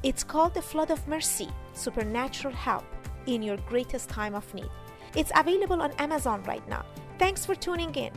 [0.02, 2.84] It's called The Flood of Mercy Supernatural Help
[3.26, 4.70] in Your Greatest Time of Need.
[5.14, 6.84] It's available on Amazon right now.
[7.18, 8.12] Thanks for tuning in.